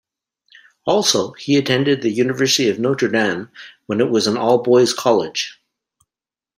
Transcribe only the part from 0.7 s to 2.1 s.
Also, he attended The